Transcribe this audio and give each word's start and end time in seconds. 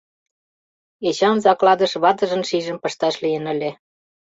Эчан 1.07 1.37
закладыш 1.45 1.93
ватыжын 2.03 2.43
шийжым 2.49 2.77
пышташ 2.83 3.15
лийын 3.23 3.45
ыле. 3.53 3.71